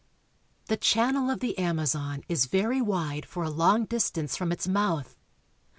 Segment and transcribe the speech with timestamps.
[0.65, 4.67] The channel of the Amazon is very wide for a long dis tance from its
[4.67, 5.15] mouth.